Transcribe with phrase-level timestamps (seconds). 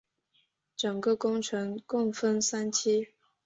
[0.75, 3.09] 整个工程共分三期。